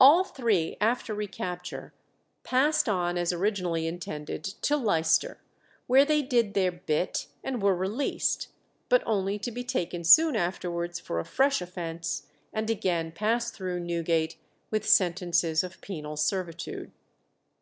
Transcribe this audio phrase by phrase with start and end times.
[0.00, 1.92] All three after recapture
[2.42, 5.42] passed on, as originally intended, to Leicester,
[5.86, 8.48] where they did their "bit" and were released;
[8.88, 13.80] but only to be taken soon afterwards for a fresh offence, and again pass through
[13.80, 14.38] Newgate
[14.70, 16.90] with sentences of penal servitude.